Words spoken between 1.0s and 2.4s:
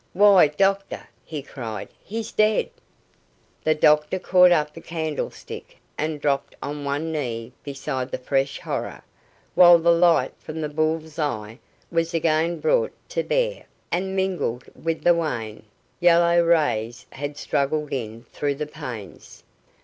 he cried, "he's